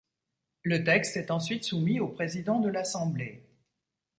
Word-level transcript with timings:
Le 0.63 0.83
texte 0.83 1.15
est 1.15 1.29
ensuite 1.29 1.63
soumis 1.63 1.99
au 1.99 2.07
président 2.07 2.59
de 2.59 2.69
l'Assemblée. 2.69 3.45